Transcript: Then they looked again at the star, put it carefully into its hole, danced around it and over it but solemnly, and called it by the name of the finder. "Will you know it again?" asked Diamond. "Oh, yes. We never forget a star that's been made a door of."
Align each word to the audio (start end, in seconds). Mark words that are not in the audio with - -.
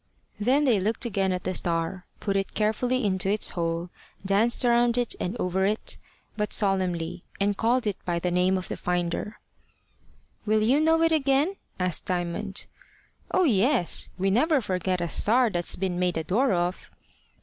Then 0.39 0.63
they 0.63 0.79
looked 0.79 1.05
again 1.05 1.31
at 1.31 1.43
the 1.43 1.53
star, 1.53 2.07
put 2.19 2.35
it 2.35 2.55
carefully 2.55 3.03
into 3.05 3.29
its 3.29 3.51
hole, 3.51 3.91
danced 4.25 4.65
around 4.65 4.97
it 4.97 5.15
and 5.19 5.37
over 5.39 5.63
it 5.67 5.99
but 6.35 6.53
solemnly, 6.53 7.23
and 7.39 7.55
called 7.55 7.85
it 7.85 8.03
by 8.03 8.17
the 8.17 8.31
name 8.31 8.57
of 8.57 8.67
the 8.67 8.77
finder. 8.77 9.39
"Will 10.43 10.63
you 10.63 10.79
know 10.79 11.03
it 11.03 11.11
again?" 11.11 11.55
asked 11.79 12.05
Diamond. 12.05 12.65
"Oh, 13.29 13.43
yes. 13.43 14.09
We 14.17 14.31
never 14.31 14.59
forget 14.59 15.01
a 15.01 15.07
star 15.07 15.51
that's 15.51 15.75
been 15.75 15.99
made 15.99 16.17
a 16.17 16.23
door 16.23 16.51
of." 16.51 16.89